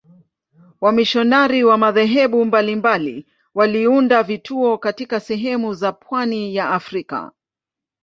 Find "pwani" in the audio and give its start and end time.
5.91-6.55